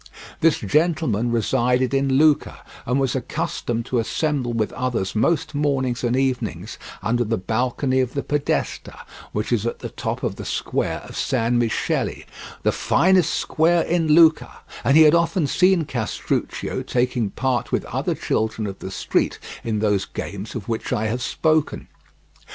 [0.39, 6.15] This gentleman resided in Lucca and was accustomed to assemble with others most mornings and
[6.15, 8.97] evenings under the balcony of the Podesta,
[9.31, 12.23] which is at the top of the square of San Michele,
[12.63, 18.15] the finest square in Lucca, and he had often seen Castruccio taking part with other
[18.15, 21.87] children of the street in those games of which I have spoken.